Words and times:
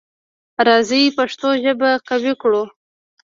راځی 0.67 1.03
پښتو 1.17 1.49
ژبه 1.63 1.89
قوي 2.07 2.33
کړو. 2.41 2.63